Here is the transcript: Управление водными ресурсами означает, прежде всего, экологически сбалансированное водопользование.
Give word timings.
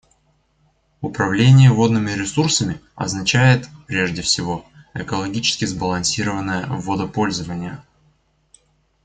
Управление 1.01 1.71
водными 1.71 2.09
ресурсами 2.13 2.81
означает, 2.95 3.67
прежде 3.85 4.23
всего, 4.23 4.65
экологически 4.95 5.65
сбалансированное 5.65 6.65
водопользование. 6.65 7.83